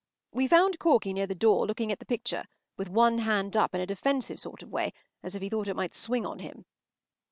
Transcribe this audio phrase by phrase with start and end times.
[0.31, 3.81] We found Corky near the door, looking at the picture, with one hand up in
[3.81, 6.65] a defensive sort of way, as if he thought it might swing on him.